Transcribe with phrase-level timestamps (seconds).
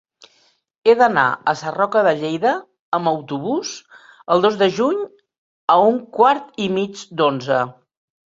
[0.87, 2.53] He d'anar a Sarroca de Lleida
[2.99, 3.73] amb autobús
[4.35, 5.03] el dos de juny
[5.75, 7.63] a un quart i mig d'onze.